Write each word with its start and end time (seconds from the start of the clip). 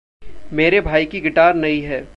मेरे 0.53 0.81
भाई 0.81 1.05
की 1.05 1.19
गिटार 1.21 1.55
नई 1.55 1.79
है। 1.79 2.07